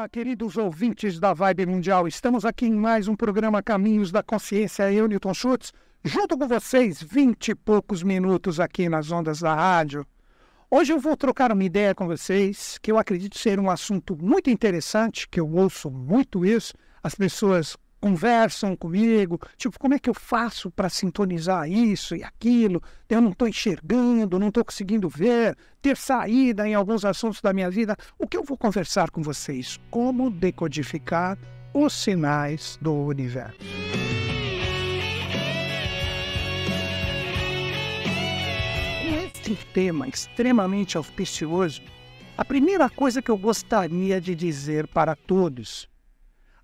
[0.00, 2.08] Olá, queridos ouvintes da Vibe Mundial.
[2.08, 4.90] Estamos aqui em mais um programa Caminhos da Consciência.
[4.90, 10.06] Eu, Newton Schultz, junto com vocês, vinte e poucos minutos aqui nas ondas da rádio.
[10.70, 14.48] Hoje eu vou trocar uma ideia com vocês que eu acredito ser um assunto muito
[14.48, 16.72] interessante, que eu ouço muito isso.
[17.02, 22.82] As pessoas conversam comigo, tipo, como é que eu faço para sintonizar isso e aquilo?
[23.08, 27.70] Eu não estou enxergando, não estou conseguindo ver, ter saída em alguns assuntos da minha
[27.70, 27.96] vida.
[28.18, 29.78] O que eu vou conversar com vocês?
[29.90, 31.38] Como decodificar
[31.74, 33.58] os sinais do universo.
[39.02, 41.82] Com esse tema extremamente auspicioso,
[42.36, 45.89] a primeira coisa que eu gostaria de dizer para todos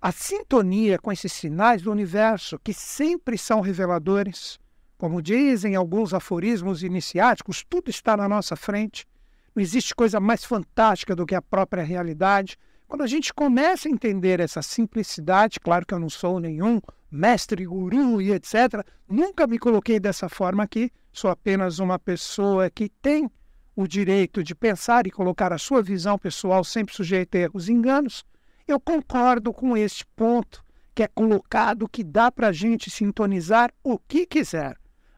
[0.07, 4.57] a sintonia com esses sinais do universo, que sempre são reveladores,
[4.97, 9.05] como dizem alguns aforismos iniciáticos, tudo está na nossa frente.
[9.53, 12.55] Não existe coisa mais fantástica do que a própria realidade.
[12.87, 16.79] Quando a gente começa a entender essa simplicidade, claro que eu não sou nenhum
[17.11, 22.87] mestre, guru e etc., nunca me coloquei dessa forma aqui, sou apenas uma pessoa que
[23.01, 23.29] tem
[23.75, 27.73] o direito de pensar e colocar a sua visão pessoal sempre sujeita a erros e
[27.73, 28.23] enganos.
[28.67, 30.61] Eu concordo com este ponto
[30.93, 34.75] que é colocado que dá para a gente sintonizar o que quiser.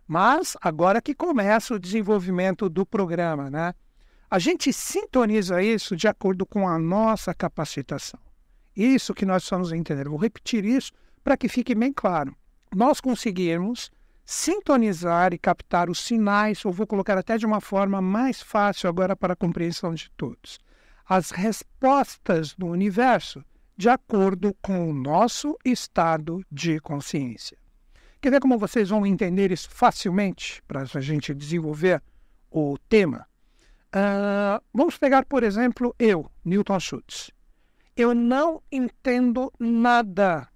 [0.07, 3.73] Mas agora que começa o desenvolvimento do programa, né?
[4.29, 8.19] A gente sintoniza isso de acordo com a nossa capacitação.
[8.75, 10.07] Isso que nós vamos entender.
[10.07, 10.91] Vou repetir isso
[11.23, 12.35] para que fique bem claro.
[12.75, 13.89] Nós conseguirmos
[14.23, 19.15] sintonizar e captar os sinais, ou vou colocar até de uma forma mais fácil agora
[19.15, 20.59] para a compreensão de todos
[21.09, 23.43] as respostas do universo
[23.75, 27.57] de acordo com o nosso estado de consciência.
[28.21, 32.03] Quer ver como vocês vão entender isso facilmente para a gente desenvolver
[32.51, 33.25] o tema?
[33.87, 37.31] Uh, vamos pegar, por exemplo, eu, Newton Schultz.
[37.95, 40.47] Eu não entendo nada.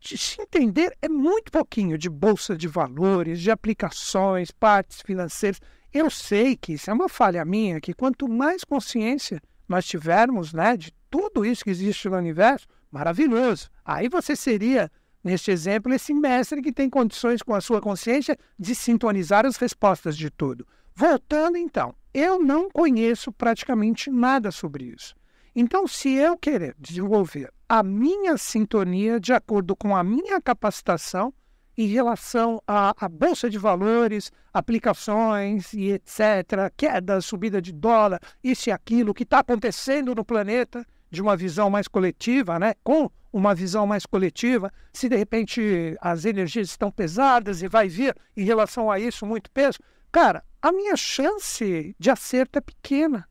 [0.00, 5.60] De se entender é muito pouquinho de bolsa de valores, de aplicações, partes financeiras.
[5.92, 10.76] Eu sei que isso é uma falha minha, que quanto mais consciência, nós tivermos né,
[10.76, 13.70] de tudo isso que existe no universo, maravilhoso.
[13.84, 14.90] Aí você seria,
[15.22, 20.16] neste exemplo, esse mestre que tem condições com a sua consciência de sintonizar as respostas
[20.16, 20.66] de tudo.
[20.94, 25.14] Voltando então, eu não conheço praticamente nada sobre isso.
[25.56, 31.32] Então, se eu querer desenvolver a minha sintonia de acordo com a minha capacitação,
[31.76, 38.72] em relação à, bolsa de valores, aplicações e etc., queda, subida de dólar, isso e
[38.72, 42.74] aquilo, o que está acontecendo no planeta, de uma visão mais coletiva, né?
[42.82, 48.14] com uma visão mais coletiva, se de repente as energias estão pesadas e vai vir
[48.36, 49.78] em relação a isso muito peso,
[50.10, 53.28] cara, a minha chance de acerto é pequena.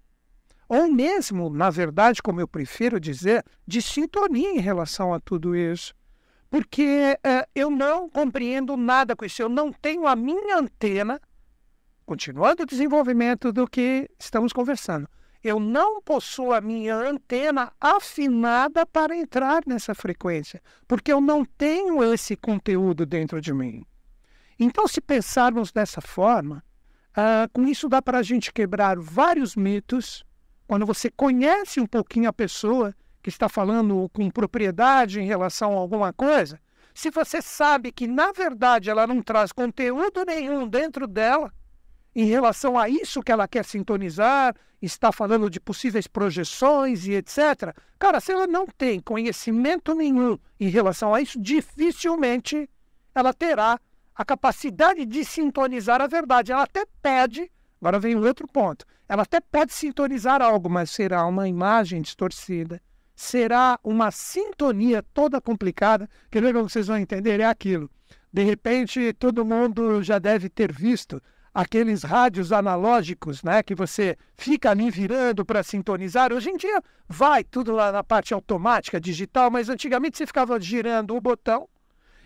[0.67, 5.93] Ou mesmo, na verdade, como eu prefiro dizer, de sintonia em relação a tudo isso
[6.53, 9.41] porque uh, eu não compreendo nada com isso.
[9.41, 11.19] Eu não tenho a minha antena,
[12.05, 15.09] continuando o desenvolvimento do que estamos conversando,
[15.43, 22.03] eu não possuo a minha antena afinada para entrar nessa frequência, porque eu não tenho
[22.13, 23.83] esse conteúdo dentro de mim.
[24.59, 26.63] Então, se pensarmos dessa forma,
[27.17, 30.23] uh, com isso dá para a gente quebrar vários mitos.
[30.67, 32.93] Quando você conhece um pouquinho a pessoa,
[33.23, 36.59] que está falando com propriedade em relação a alguma coisa,
[36.93, 41.51] se você sabe que, na verdade, ela não traz conteúdo nenhum dentro dela
[42.13, 47.73] em relação a isso que ela quer sintonizar, está falando de possíveis projeções e etc.
[47.97, 52.69] Cara, se ela não tem conhecimento nenhum em relação a isso, dificilmente
[53.15, 53.79] ela terá
[54.13, 56.51] a capacidade de sintonizar a verdade.
[56.51, 57.49] Ela até pede,
[57.81, 62.79] agora vem o outro ponto, ela até pode sintonizar algo, mas será uma imagem distorcida
[63.23, 67.89] será uma sintonia toda complicada, que como vocês vão entender, é aquilo.
[68.31, 71.21] De repente, todo mundo já deve ter visto
[71.53, 76.33] aqueles rádios analógicos, né, que você fica ali virando para sintonizar.
[76.33, 81.15] Hoje em dia vai tudo lá na parte automática, digital, mas antigamente você ficava girando
[81.15, 81.69] o botão.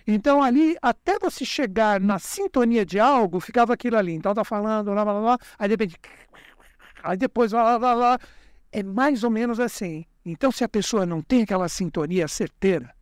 [0.08, 4.14] Então ali, até você chegar na sintonia de algo, ficava aquilo ali.
[4.14, 6.00] Então tá falando, lá, lá, lá, aí de repente,
[7.04, 8.20] aí depois, lá, lá, lá,
[8.72, 10.06] é mais ou menos assim.
[10.30, 12.94] Então, se a pessoa não tem aquela sintonia certeira,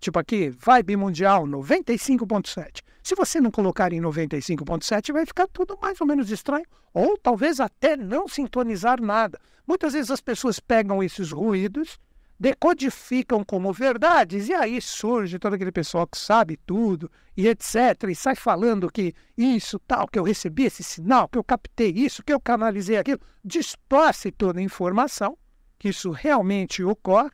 [0.00, 2.80] tipo aqui, vibe mundial 95.7.
[3.02, 7.60] Se você não colocar em 95.7, vai ficar tudo mais ou menos estranho, ou talvez
[7.60, 9.38] até não sintonizar nada.
[9.66, 11.98] Muitas vezes as pessoas pegam esses ruídos,
[12.38, 18.14] decodificam como verdades, e aí surge todo aquele pessoal que sabe tudo, e etc., e
[18.14, 22.32] sai falando que isso, tal, que eu recebi esse sinal, que eu captei isso, que
[22.32, 25.36] eu canalizei aquilo, distorce toda a informação
[25.80, 27.30] que isso realmente ocorre,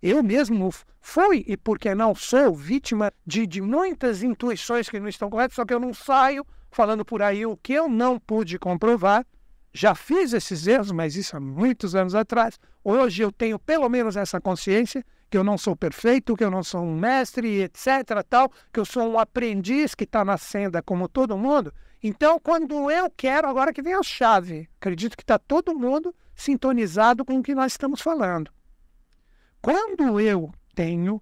[0.00, 5.28] Eu mesmo fui, e porque não sou, vítima de, de muitas intuições que não estão
[5.28, 9.26] corretas, só que eu não saio falando por aí o que eu não pude comprovar.
[9.72, 12.60] Já fiz esses erros, mas isso há muitos anos atrás.
[12.84, 16.62] Hoje eu tenho pelo menos essa consciência que eu não sou perfeito, que eu não
[16.62, 21.08] sou um mestre, etc, tal, que eu sou um aprendiz que está na senda como
[21.08, 21.74] todo mundo.
[22.02, 27.24] Então, quando eu quero, agora que vem a chave, acredito que está todo mundo sintonizado
[27.24, 28.52] com o que nós estamos falando.
[29.60, 31.20] Quando eu tenho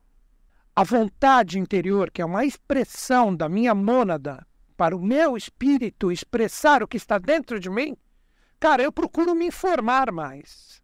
[0.74, 4.46] a vontade interior, que é uma expressão da minha mônada,
[4.76, 7.96] para o meu espírito expressar o que está dentro de mim,
[8.60, 10.82] cara, eu procuro me informar mais.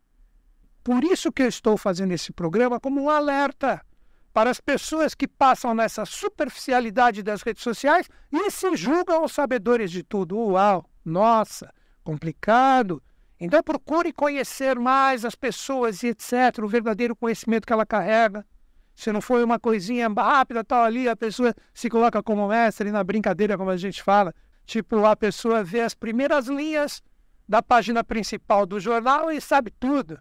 [0.82, 3.84] Por isso que eu estou fazendo esse programa como um alerta
[4.32, 9.90] para as pessoas que passam nessa superficialidade das redes sociais e se julgam os sabedores
[9.90, 10.38] de tudo.
[10.38, 13.02] Uau, nossa, complicado.
[13.38, 18.46] Então procure conhecer mais as pessoas e etc., o verdadeiro conhecimento que ela carrega.
[18.94, 23.02] Se não foi uma coisinha rápida, tal ali, a pessoa se coloca como mestre na
[23.02, 24.34] brincadeira, como a gente fala.
[24.64, 27.02] Tipo, a pessoa vê as primeiras linhas
[27.48, 30.18] da página principal do jornal e sabe tudo.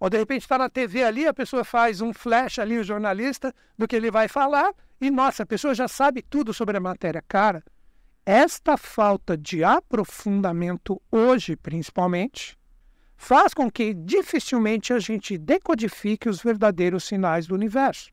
[0.00, 3.54] Ou de repente está na TV ali, a pessoa faz um flash ali, o jornalista,
[3.76, 7.22] do que ele vai falar, e nossa, a pessoa já sabe tudo sobre a matéria.
[7.26, 7.64] Cara,
[8.24, 12.58] esta falta de aprofundamento hoje, principalmente,
[13.16, 18.10] faz com que dificilmente a gente decodifique os verdadeiros sinais do universo.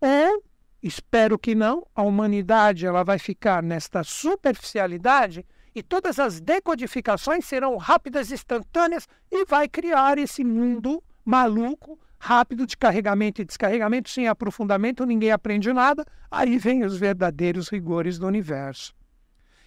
[0.00, 0.44] Ou,
[0.82, 7.76] espero que não, a humanidade ela vai ficar nesta superficialidade e todas as decodificações serão
[7.76, 15.06] rápidas, instantâneas e vai criar esse mundo maluco, rápido de carregamento e descarregamento, sem aprofundamento,
[15.06, 16.04] ninguém aprende nada.
[16.30, 18.94] Aí vem os verdadeiros rigores do universo.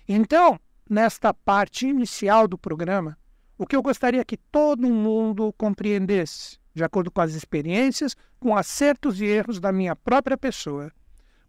[0.07, 0.59] Então,
[0.89, 3.17] nesta parte inicial do programa,
[3.57, 9.21] o que eu gostaria que todo mundo compreendesse, de acordo com as experiências, com acertos
[9.21, 10.91] e erros da minha própria pessoa.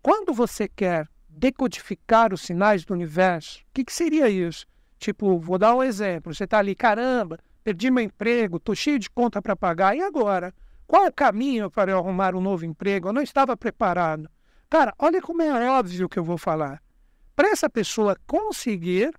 [0.00, 4.66] Quando você quer decodificar os sinais do universo, o que, que seria isso?
[4.98, 6.34] Tipo, vou dar um exemplo.
[6.34, 10.54] Você está ali, caramba, perdi meu emprego, estou cheio de conta para pagar, e agora?
[10.86, 13.08] Qual o caminho para eu arrumar um novo emprego?
[13.08, 14.28] Eu não estava preparado.
[14.68, 16.82] Cara, olha como é óbvio que eu vou falar.
[17.34, 19.12] Para essa pessoa conseguir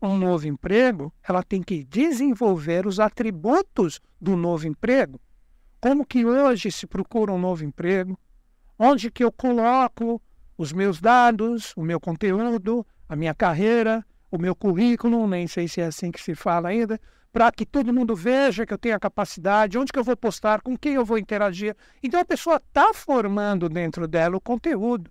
[0.00, 5.20] um novo emprego, ela tem que desenvolver os atributos do novo emprego.
[5.80, 8.18] Como que hoje se procura um novo emprego?
[8.78, 10.22] Onde que eu coloco
[10.58, 15.80] os meus dados, o meu conteúdo, a minha carreira, o meu currículo, nem sei se
[15.80, 17.00] é assim que se fala ainda,
[17.32, 20.60] para que todo mundo veja que eu tenho a capacidade, onde que eu vou postar,
[20.60, 21.76] com quem eu vou interagir.
[22.02, 25.10] Então a pessoa está formando dentro dela o conteúdo.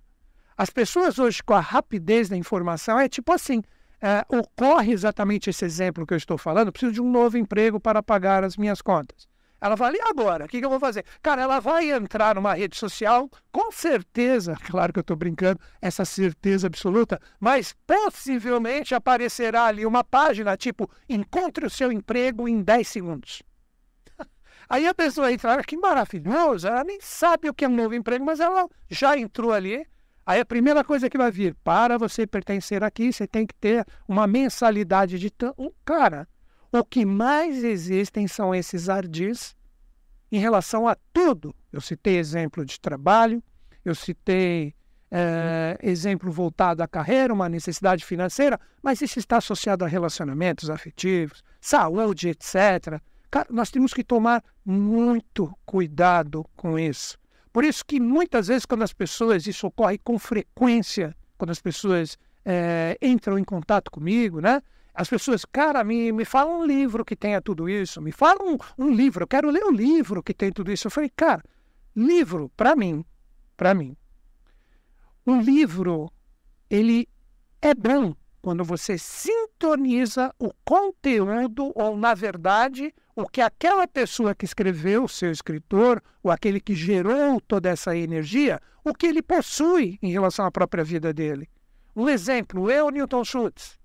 [0.56, 3.62] As pessoas hoje, com a rapidez da informação, é tipo assim:
[4.02, 8.02] é, ocorre exatamente esse exemplo que eu estou falando, preciso de um novo emprego para
[8.02, 9.26] pagar as minhas contas.
[9.60, 10.44] Ela fala, e agora?
[10.44, 11.04] O que, que, eu vou fazer?
[11.20, 16.04] Cara, ela vai entrar numa rede social, com certeza, claro que eu estou brincando, essa
[16.04, 22.86] certeza absoluta, mas possivelmente aparecerá ali uma página tipo, encontre o seu emprego em 10
[22.86, 23.42] segundos.
[24.68, 27.94] Aí a pessoa entra, ah, que maravilhoso, ela nem sabe o que é um novo
[27.94, 29.84] emprego, mas ela já entrou ali,
[30.28, 33.86] Aí a primeira coisa que vai vir, para você pertencer aqui, você tem que ter
[34.06, 36.28] uma mensalidade de um cara.
[36.70, 39.56] O que mais existem são esses ardis
[40.30, 41.54] em relação a tudo.
[41.72, 43.42] Eu citei exemplo de trabalho,
[43.84, 44.74] eu citei
[45.10, 51.42] é, exemplo voltado à carreira, uma necessidade financeira, mas isso está associado a relacionamentos afetivos,
[51.60, 53.00] saúde, etc.
[53.30, 57.18] Cara, nós temos que tomar muito cuidado com isso.
[57.50, 62.18] Por isso que muitas vezes, quando as pessoas, isso ocorre com frequência, quando as pessoas
[62.44, 64.62] é, entram em contato comigo, né?
[64.98, 68.58] As pessoas, cara, me, me fala um livro que tenha tudo isso, me fala um,
[68.76, 70.88] um livro, eu quero ler um livro que tem tudo isso.
[70.88, 71.40] Eu falei, cara,
[71.94, 73.04] livro, para mim,
[73.56, 73.96] para mim,
[75.24, 76.10] um livro,
[76.68, 77.08] ele
[77.62, 78.12] é bom
[78.42, 85.08] quando você sintoniza o conteúdo, ou na verdade, o que aquela pessoa que escreveu, o
[85.08, 90.44] seu escritor, ou aquele que gerou toda essa energia, o que ele possui em relação
[90.44, 91.48] à própria vida dele.
[91.94, 93.77] Um exemplo, eu, Newton Schultz.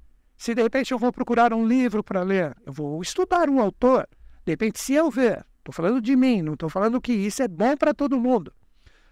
[0.44, 4.06] Se de repente eu vou procurar um livro para ler, eu vou estudar um autor.
[4.46, 7.48] De repente, se eu ver, estou falando de mim, não estou falando que isso é
[7.48, 8.54] bom para todo mundo.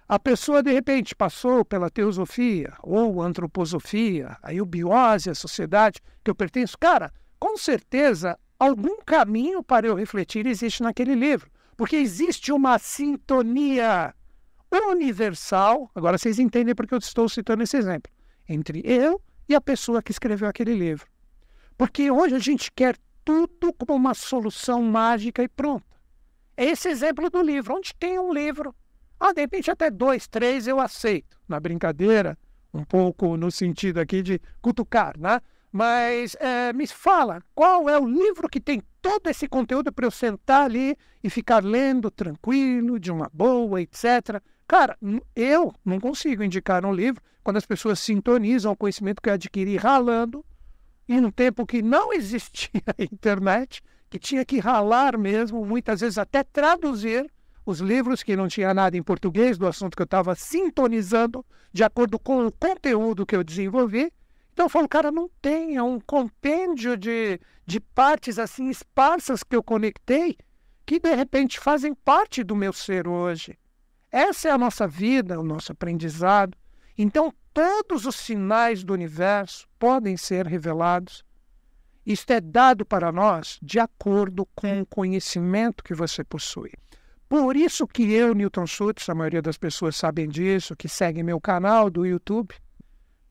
[0.09, 6.35] A pessoa, de repente, passou pela teosofia ou antroposofia, a eubiose, a sociedade que eu
[6.35, 6.77] pertenço.
[6.77, 14.13] Cara, com certeza algum caminho para eu refletir existe naquele livro, porque existe uma sintonia
[14.69, 15.89] universal.
[15.95, 18.11] Agora vocês entendem porque eu estou citando esse exemplo
[18.50, 21.11] entre eu e a pessoa que escreveu aquele livro.
[21.78, 25.86] Porque hoje a gente quer tudo como uma solução mágica e pronta.
[26.58, 27.75] É esse exemplo do livro.
[27.75, 28.75] Onde tem um livro,
[29.20, 31.38] Ah, de repente até dois, três eu aceito.
[31.48, 32.38] Na brincadeira,
[32.74, 35.40] um pouco no sentido aqui de cutucar, né?
[35.72, 40.12] Mas é, me fala, qual é o livro que tem todo esse conteúdo para eu
[40.12, 44.42] sentar ali e ficar lendo tranquilo, de uma boa, etc.
[44.68, 44.98] Cara,
[45.36, 49.78] eu não consigo indicar um livro quando as pessoas sintonizam o conhecimento que eu adquiri
[49.78, 50.44] ralando,
[51.12, 56.44] em um tempo que não existia internet, que tinha que ralar mesmo, muitas vezes até
[56.44, 57.32] traduzir
[57.65, 61.84] os livros que não tinha nada em português do assunto que eu estava sintonizando de
[61.84, 64.12] acordo com o conteúdo que eu desenvolvi.
[64.51, 69.56] Então eu falo, cara, não tem, é um compêndio de, de partes assim esparsas que
[69.56, 70.38] eu conectei
[70.86, 73.58] que de repente fazem parte do meu ser hoje.
[74.12, 76.58] Essa é a nossa vida, o nosso aprendizado.
[76.98, 81.25] Então todos os sinais do universo podem ser revelados.
[82.05, 86.71] Isto é dado para nós de acordo com o conhecimento que você possui.
[87.27, 91.41] Por isso que eu, Newton Schultz, a maioria das pessoas sabem disso, que seguem meu
[91.41, 92.53] canal do YouTube,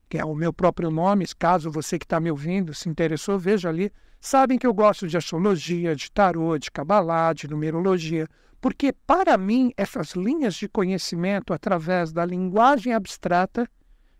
[0.09, 3.69] que é o meu próprio nome, caso você que está me ouvindo se interessou, veja
[3.69, 3.89] ali,
[4.19, 8.27] sabem que eu gosto de astrologia, de tarô, de cabalá, de numerologia,
[8.59, 13.65] porque para mim essas linhas de conhecimento através da linguagem abstrata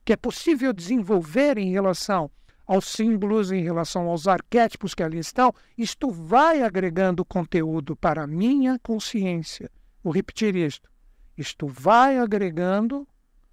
[0.03, 2.29] que é possível desenvolver em relação
[2.65, 8.27] aos símbolos, em relação aos arquétipos que ali estão, isto vai agregando conteúdo para a
[8.27, 9.69] minha consciência.
[10.03, 10.89] Vou repetir isto.
[11.37, 13.07] Isto vai agregando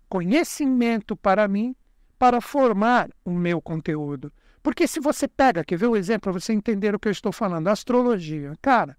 [0.09, 1.75] conhecimento para mim
[2.19, 4.33] para formar o meu conteúdo.
[4.63, 7.13] Porque se você pega, quer ver o um exemplo para você entender o que eu
[7.13, 8.55] estou falando, astrologia.
[8.61, 8.97] Cara,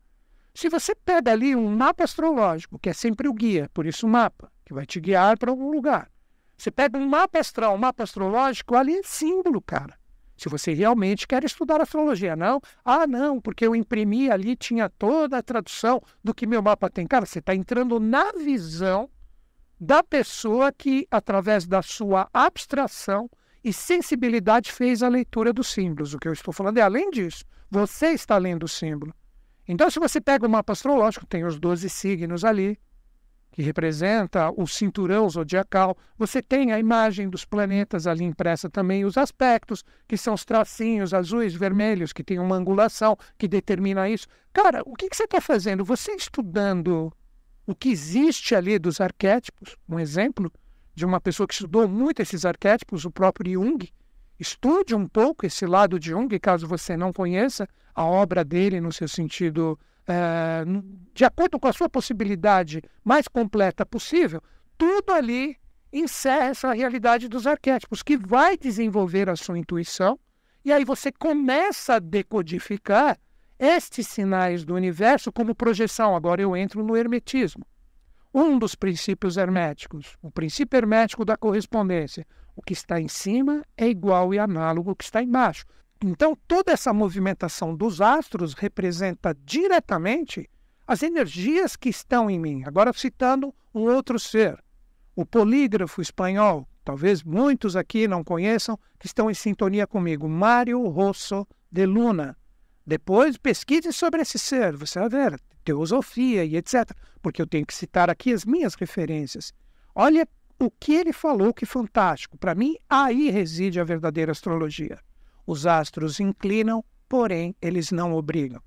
[0.54, 4.10] se você pega ali um mapa astrológico, que é sempre o guia, por isso o
[4.10, 6.10] mapa, que vai te guiar para algum lugar.
[6.60, 9.98] Você pega um mapa astral, um mapa astrológico, ali é símbolo, cara
[10.40, 12.36] se você realmente quer estudar astrologia.
[12.36, 16.90] Não, ah, não, porque eu imprimi ali, tinha toda a tradução do que meu mapa
[16.90, 17.06] tem.
[17.06, 19.10] Cara, você está entrando na visão
[19.80, 23.30] da pessoa que, através da sua abstração
[23.64, 26.14] e sensibilidade, fez a leitura dos símbolos.
[26.14, 29.14] O que eu estou falando é, além disso, você está lendo o símbolo.
[29.68, 32.80] Então, se você pega o mapa astrológico, tem os 12 signos ali,
[33.52, 35.98] que representa o cinturão zodiacal.
[36.18, 41.14] Você tem a imagem dos planetas ali impressa também, os aspectos, que são os tracinhos
[41.14, 44.28] azuis, vermelhos, que tem uma angulação que determina isso.
[44.54, 45.84] Cara, o que, que você está fazendo?
[45.84, 47.12] Você estudando
[47.66, 50.52] o que existe ali dos arquétipos, um exemplo
[50.96, 53.88] de uma pessoa que estudou muito esses arquétipos, o próprio Jung.
[54.40, 58.92] Estude um pouco esse lado de Jung, caso você não conheça a obra dele no
[58.92, 59.78] seu sentido
[60.10, 60.64] é,
[61.14, 64.42] de acordo com a sua possibilidade mais completa possível,
[64.78, 65.56] tudo ali
[65.92, 70.20] encerra essa realidade dos arquétipos, que vai desenvolver a sua intuição,
[70.64, 73.18] e aí você começa a decodificar
[73.58, 76.16] estes sinais do universo como projeção.
[76.16, 77.66] Agora eu entro no hermetismo.
[78.34, 82.26] Um dos princípios herméticos, o princípio hermético da correspondência.
[82.56, 85.66] O que está em cima é igual e análogo ao que está embaixo.
[86.02, 90.50] Então, toda essa movimentação dos astros representa diretamente
[90.88, 92.64] as energias que estão em mim.
[92.66, 94.58] Agora, citando um outro ser,
[95.14, 101.46] o polígrafo espanhol, talvez muitos aqui não conheçam, que estão em sintonia comigo, Mário Rosso
[101.70, 102.38] de Luna.
[102.86, 106.90] Depois, pesquise sobre esse ser, você vai ver, teosofia e etc.,
[107.22, 109.54] porque eu tenho que citar aqui as minhas referências.
[109.94, 110.26] Olha
[110.58, 112.38] o que ele falou, que fantástico.
[112.38, 114.98] Para mim, aí reside a verdadeira astrologia.
[115.50, 118.62] Os astros inclinam, porém eles não obrigam.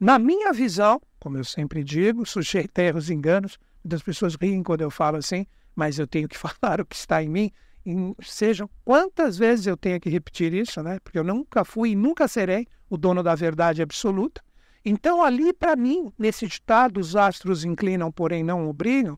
[0.00, 4.64] Na minha visão, como eu sempre digo, sujeito a erros e enganos, muitas pessoas riem
[4.64, 5.46] quando eu falo assim,
[5.76, 7.52] mas eu tenho que falar o que está em mim,
[7.86, 10.98] em, sejam quantas vezes eu tenho que repetir isso, né?
[11.04, 14.42] Porque eu nunca fui e nunca serei o dono da verdade absoluta.
[14.84, 19.16] Então, ali para mim, nesse ditado, os astros inclinam, porém não obrigam,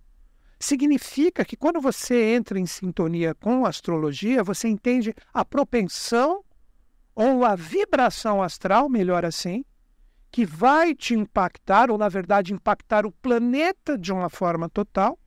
[0.65, 6.45] significa que quando você entra em sintonia com a astrologia, você entende a propensão
[7.15, 9.65] ou a vibração astral, melhor assim,
[10.31, 15.19] que vai te impactar, ou na verdade impactar o planeta de uma forma total,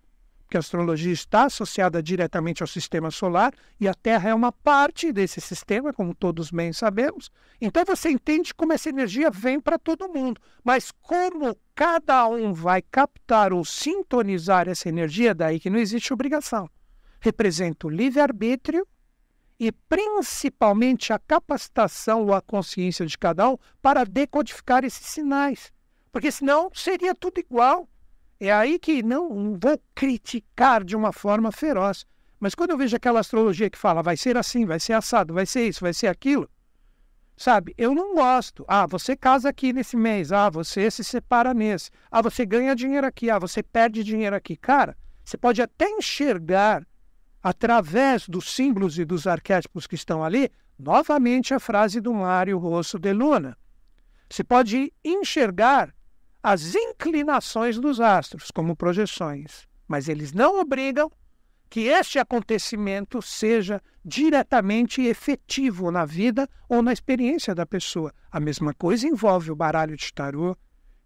[0.55, 5.11] porque a astrologia está associada diretamente ao sistema solar e a Terra é uma parte
[5.11, 7.29] desse sistema, como todos bem sabemos.
[7.59, 12.81] Então você entende como essa energia vem para todo mundo, mas como cada um vai
[12.81, 16.69] captar ou sintonizar essa energia, daí que não existe obrigação.
[17.19, 18.87] Representa o livre-arbítrio
[19.59, 25.71] e principalmente a capacitação ou a consciência de cada um para decodificar esses sinais.
[26.13, 27.89] Porque senão seria tudo igual.
[28.39, 32.05] É aí que não vou criticar de uma forma feroz.
[32.39, 35.45] Mas quando eu vejo aquela astrologia que fala vai ser assim, vai ser assado, vai
[35.45, 36.49] ser isso, vai ser aquilo,
[37.37, 38.63] Sabe, eu não gosto.
[38.67, 40.31] Ah, você casa aqui nesse mês.
[40.31, 41.91] Ah, você se separa nesse.
[42.09, 43.29] Ah, você ganha dinheiro aqui.
[43.29, 44.55] Ah, você perde dinheiro aqui.
[44.55, 46.87] Cara, você pode até enxergar,
[47.43, 50.49] através dos símbolos e dos arquétipos que estão ali,
[50.79, 53.57] novamente a frase do Mário Rosso de Luna.
[54.29, 55.93] Você pode enxergar
[56.45, 61.11] as inclinações dos astros como projeções, mas eles não obrigam
[61.67, 68.13] que este acontecimento seja diretamente efetivo na vida ou na experiência da pessoa.
[68.31, 70.55] A mesma coisa envolve o baralho de tarô,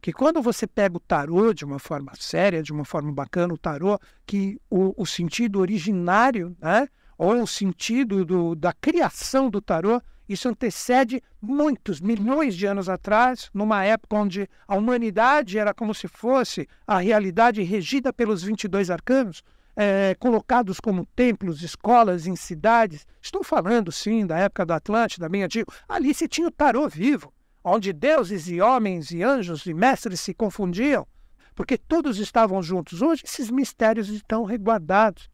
[0.02, 3.58] que quando você pega o tarô de uma forma séria, de uma forma bacana, o
[3.58, 6.86] tarô, que o, o sentido originário, né,
[7.18, 13.50] ou o sentido do, da criação do tarô, isso antecede muitos, milhões de anos atrás,
[13.52, 19.44] numa época onde a humanidade era como se fosse a realidade regida pelos 22 arcanos,
[19.76, 23.08] é, colocados como templos, escolas em cidades.
[23.20, 25.74] Estou falando, sim, da época da Atlântida, bem antigo.
[25.88, 27.34] Ali se tinha o tarô vivo,
[27.64, 31.08] onde deuses e homens e anjos e mestres se confundiam,
[31.56, 33.02] porque todos estavam juntos.
[33.02, 35.28] Hoje esses mistérios estão reguardados.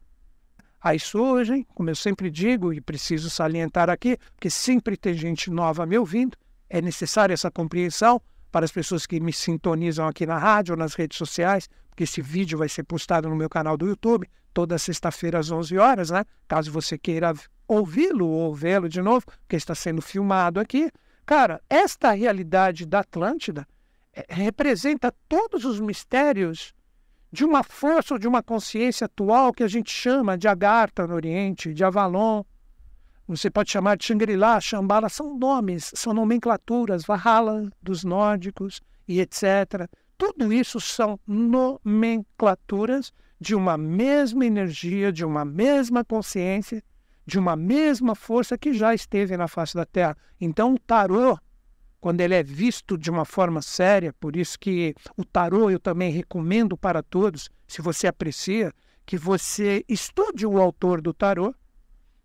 [0.80, 5.86] Aí surgem, como eu sempre digo e preciso salientar aqui, porque sempre tem gente nova
[5.86, 6.36] me ouvindo,
[6.68, 8.20] é necessária essa compreensão
[8.52, 12.20] para as pessoas que me sintonizam aqui na rádio ou nas redes sociais, porque esse
[12.22, 16.24] vídeo vai ser postado no meu canal do YouTube toda sexta-feira às 11 horas, né?
[16.48, 17.34] Caso você queira
[17.68, 20.90] ouvi-lo ou vê-lo de novo, porque está sendo filmado aqui.
[21.26, 23.68] Cara, esta realidade da Atlântida
[24.14, 26.72] é, representa todos os mistérios
[27.32, 31.14] de uma força ou de uma consciência atual que a gente chama de Agartha no
[31.14, 32.42] Oriente, de Avalon.
[33.28, 39.88] Você pode chamar de Shangri-La, Shambhala, são nomes, são nomenclaturas, Valhalla dos nórdicos e etc.
[40.16, 46.82] Tudo isso são nomenclaturas de uma mesma energia, de uma mesma consciência,
[47.26, 50.16] de uma mesma força que já esteve na face da Terra.
[50.40, 51.36] Então, o tarô,
[52.00, 56.10] quando ele é visto de uma forma séria, por isso que o tarô eu também
[56.10, 58.72] recomendo para todos, se você aprecia,
[59.04, 61.54] que você estude o autor do tarô,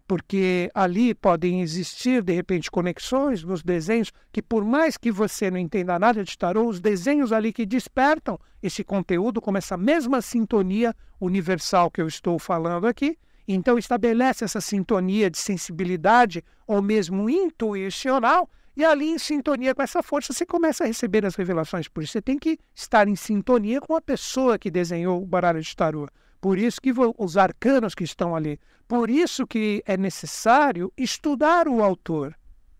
[0.08, 5.58] porque ali podem existir, de repente, conexões nos desenhos que, por mais que você não
[5.58, 10.93] entenda nada de tarô, os desenhos ali que despertam esse conteúdo, como essa mesma sintonia
[11.19, 13.17] universal que eu estou falando aqui,
[13.48, 20.01] então estabelece essa sintonia de sensibilidade ou mesmo intuicional, e ali, em sintonia com essa
[20.01, 21.88] força, você começa a receber as revelações.
[21.88, 25.62] Por isso, você tem que estar em sintonia com a pessoa que desenhou o baralho
[25.62, 26.07] de tarô.
[26.39, 28.60] Por isso que os arcanos que estão ali.
[28.88, 32.36] Por isso que é necessário estudar o autor.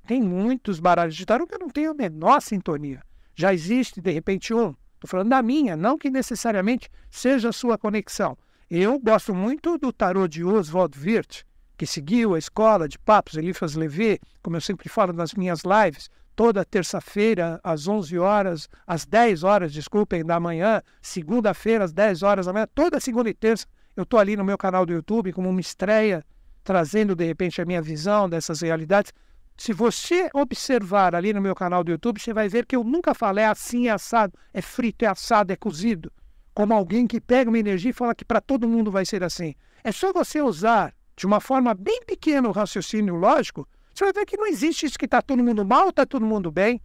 [0.08, 3.02] Tem muitos baralhos de tarô que eu não tenho a menor sintonia.
[3.36, 4.76] Já existe, de repente, um.
[4.96, 8.38] Estou falando da minha, não que necessariamente seja a sua conexão.
[8.70, 11.44] Eu gosto muito do tarô de Oswald Wirth,
[11.82, 16.12] que seguiu a escola de Papos Eliphas Levi, como eu sempre falo nas minhas lives,
[16.36, 22.46] toda terça-feira, às 11 horas, às 10 horas, desculpem, da manhã, segunda-feira, às 10 horas
[22.46, 23.66] da manhã, toda segunda e terça,
[23.96, 26.24] eu estou ali no meu canal do YouTube como uma estreia,
[26.64, 29.12] trazendo de repente a minha visão dessas realidades.
[29.58, 33.16] Se você observar ali no meu canal do YouTube, você vai ver que eu nunca
[33.16, 36.14] falei assim, é assado, é frito, é assado, é cozido.
[36.54, 39.56] Como alguém que pega uma energia e fala que para todo mundo vai ser assim.
[39.84, 44.26] É só você usar de uma forma bem pequena o raciocínio lógico você vai ver
[44.26, 46.82] que não existe isso que está todo mundo mal, está todo mundo bem.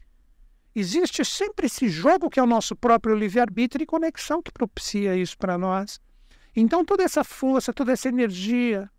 [0.74, 5.38] Existe sempre esse jogo que é o nosso próprio livre-arbítrio e conexão que propicia isso
[5.38, 5.98] para nós.
[6.54, 8.90] Então, toda essa força, toda essa energia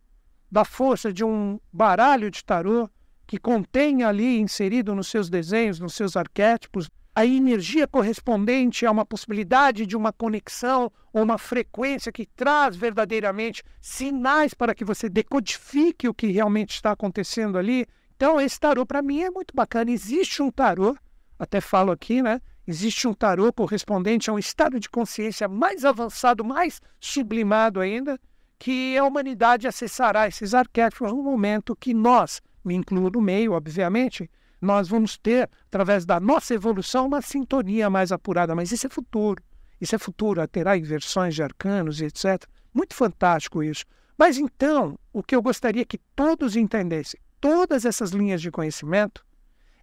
[0.51, 2.89] da força de um baralho de tarô
[3.27, 9.03] que contém ali inserido nos seus desenhos, nos seus arquétipos, a energia correspondente a uma
[9.03, 16.07] possibilidade de uma conexão ou uma frequência que traz verdadeiramente sinais para que você decodifique
[16.07, 17.87] o que realmente está acontecendo ali.
[18.15, 19.89] Então, esse tarô para mim é muito bacana.
[19.89, 20.95] Existe um tarô,
[21.39, 22.39] até falo aqui, né?
[22.67, 28.19] Existe um tarô correspondente a um estado de consciência mais avançado, mais sublimado ainda,
[28.59, 34.29] que a humanidade acessará esses arquétipos no momento que nós, me incluo no meio, obviamente,
[34.61, 38.55] nós vamos ter, através da nossa evolução, uma sintonia mais apurada.
[38.55, 39.41] Mas isso é futuro.
[39.79, 42.43] Isso é futuro, terá inversões de arcanos e etc.
[42.73, 43.85] Muito fantástico isso.
[44.17, 49.23] Mas então, o que eu gostaria que todos entendessem, todas essas linhas de conhecimento,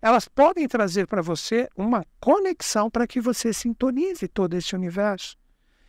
[0.03, 5.37] elas podem trazer para você uma conexão para que você sintonize todo esse universo.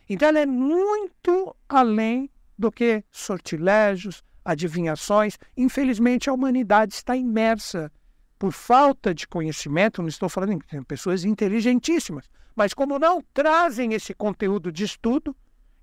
[0.08, 5.36] Então, ela é muito além do que sortilégios, adivinhações.
[5.56, 7.90] Infelizmente, a humanidade está imersa
[8.38, 14.14] por falta de conhecimento, não estou falando em pessoas inteligentíssimas, mas como não trazem esse
[14.14, 15.34] conteúdo de estudo,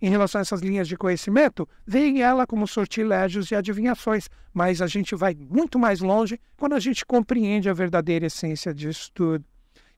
[0.02, 4.88] em relação a essas linhas de conhecimento, veem ela como sortilégios e adivinhações, mas a
[4.88, 9.46] gente vai muito mais longe quando a gente compreende a verdadeira essência disso tudo.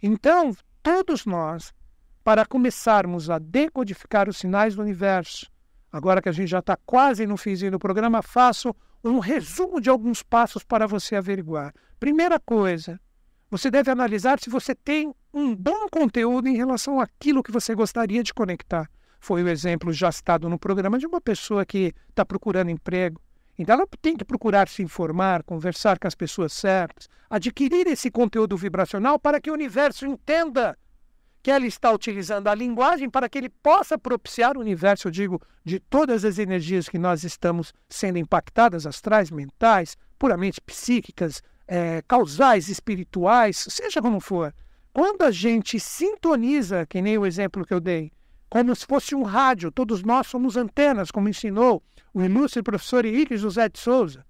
[0.03, 1.73] Então, todos nós,
[2.23, 5.49] para começarmos a decodificar os sinais do universo,
[5.91, 8.75] agora que a gente já está quase no finzinho do programa, faço
[9.09, 11.73] um resumo de alguns passos para você averiguar.
[11.99, 12.99] Primeira coisa,
[13.49, 18.23] você deve analisar se você tem um bom conteúdo em relação àquilo que você gostaria
[18.23, 18.89] de conectar.
[19.19, 23.21] Foi o exemplo já citado no programa de uma pessoa que está procurando emprego.
[23.57, 28.57] Então ela tem que procurar se informar, conversar com as pessoas certas, adquirir esse conteúdo
[28.57, 30.77] vibracional para que o universo entenda
[31.45, 35.39] que ela está utilizando a linguagem para que ele possa propiciar o universo, eu digo,
[35.63, 42.67] de todas as energias que nós estamos sendo impactadas, astrais, mentais, puramente psíquicas, é, causais,
[42.67, 44.55] espirituais, seja como for.
[44.91, 48.12] Quando a gente sintoniza, que nem o exemplo que eu dei,
[48.49, 53.38] como se fosse um rádio, todos nós somos antenas, como ensinou o ilustre professor Henrique
[53.38, 54.25] José de Souza,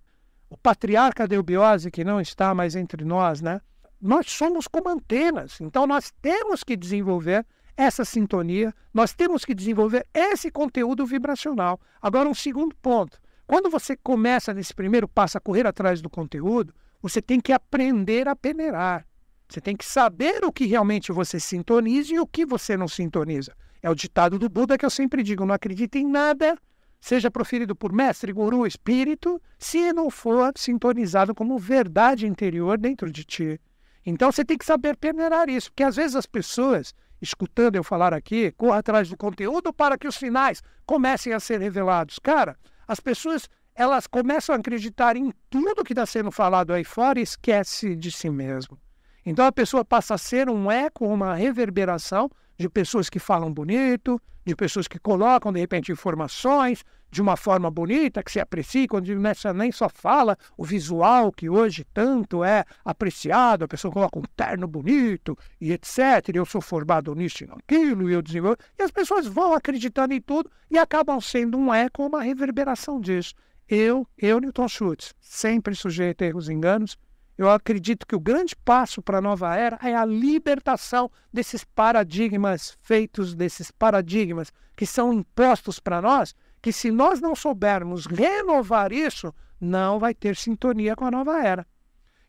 [0.50, 3.62] o patriarca da eubiose que não está mais entre nós, né?
[4.06, 5.60] Nós somos como antenas.
[5.60, 11.80] Então, nós temos que desenvolver essa sintonia, nós temos que desenvolver esse conteúdo vibracional.
[12.02, 13.20] Agora, um segundo ponto.
[13.48, 18.28] Quando você começa nesse primeiro passo a correr atrás do conteúdo, você tem que aprender
[18.28, 19.06] a peneirar.
[19.50, 23.56] Você tem que saber o que realmente você sintoniza e o que você não sintoniza.
[23.82, 26.58] É o ditado do Buda que eu sempre digo: não acredite em nada,
[27.02, 33.24] seja proferido por mestre, guru, espírito, se não for sintonizado como verdade interior dentro de
[33.24, 33.60] ti.
[34.06, 38.14] Então você tem que saber peneirar isso, porque às vezes as pessoas, escutando eu falar
[38.14, 42.20] aqui, correm atrás do conteúdo para que os finais comecem a ser revelados.
[42.20, 42.56] Cara,
[42.88, 47.24] as pessoas elas começam a acreditar em tudo que está sendo falado aí fora e
[47.24, 48.80] esquece de si mesmo.
[49.26, 54.22] Então a pessoa passa a ser um eco, uma reverberação de pessoas que falam bonito,
[54.46, 59.08] de pessoas que colocam, de repente, informações de uma forma bonita, que se aprecia, quando
[59.18, 64.24] nessa nem só fala o visual, que hoje tanto é apreciado, a pessoa coloca um
[64.36, 65.98] terno bonito e etc.
[66.34, 68.58] Eu sou formado nisso e naquilo, e eu desenvolvo.
[68.78, 73.34] E as pessoas vão acreditando em tudo e acabam sendo um eco, uma reverberação disso.
[73.66, 76.98] Eu, eu, Newton Schultz, sempre sujeito a erros e enganos,
[77.38, 82.78] eu acredito que o grande passo para a nova era é a libertação desses paradigmas
[82.82, 89.32] feitos, desses paradigmas que são impostos para nós, que se nós não soubermos renovar isso,
[89.62, 91.64] não vai ter sintonia com a nova era.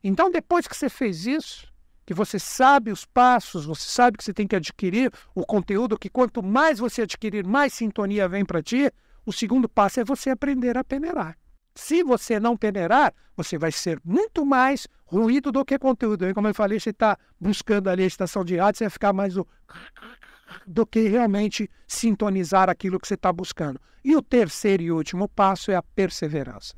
[0.05, 1.73] Então, depois que você fez isso,
[2.05, 6.11] que você sabe os passos, você sabe que você tem que adquirir o conteúdo, que
[6.11, 8.93] quanto mais você adquirir, mais sintonia vem para ti,
[9.25, 11.35] o segundo passo é você aprender a peneirar.
[11.75, 16.27] Se você não peneirar, você vai ser muito mais ruído do que conteúdo.
[16.35, 19.39] Como eu falei, você está buscando ali a estação de rádio, você vai ficar mais
[19.39, 19.47] o...
[20.67, 23.81] do que realmente sintonizar aquilo que você está buscando.
[24.05, 26.75] E o terceiro e último passo é a perseverança.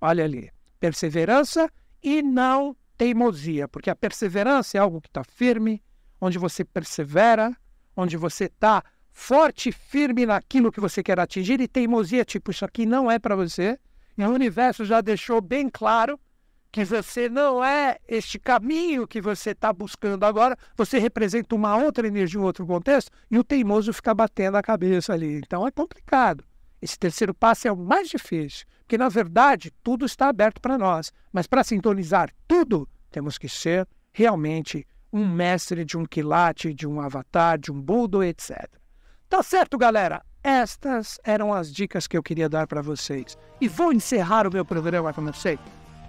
[0.00, 1.70] Olha ali, perseverança
[2.02, 5.82] e não teimosia, porque a perseverança é algo que está firme,
[6.20, 7.56] onde você persevera,
[7.96, 8.82] onde você está
[9.12, 13.18] forte e firme naquilo que você quer atingir, e teimosia, tipo, isso aqui não é
[13.18, 13.78] para você,
[14.16, 16.18] e o universo já deixou bem claro
[16.70, 22.06] que você não é este caminho que você está buscando agora, você representa uma outra
[22.06, 25.38] energia, um outro contexto, e o teimoso fica batendo a cabeça ali.
[25.38, 26.44] Então é complicado.
[26.80, 31.12] Esse terceiro passo é o mais difícil, porque na verdade tudo está aberto para nós,
[31.32, 37.00] mas para sintonizar tudo, temos que ser realmente um mestre de um quilate, de um
[37.00, 38.68] avatar, de um Budo, etc.
[39.28, 40.22] Tá certo, galera?
[40.42, 43.36] Estas eram as dicas que eu queria dar para vocês.
[43.60, 45.58] E vou encerrar o meu programa com vocês.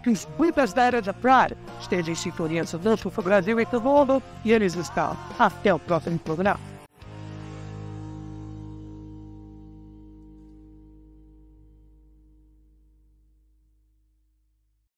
[0.03, 3.83] Que os Whippers da Era da Prada estejam em sintonia para o Brasil e todo
[3.83, 4.23] mundo.
[4.45, 5.15] E eles estão.
[5.37, 6.78] Até o próximo programa.